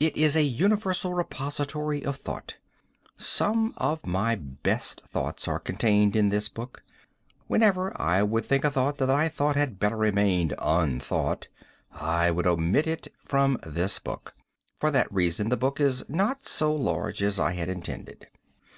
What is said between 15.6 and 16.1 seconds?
is